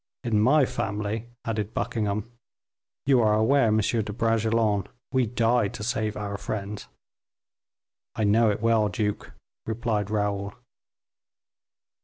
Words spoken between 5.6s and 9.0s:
to save our friends." "I know it well,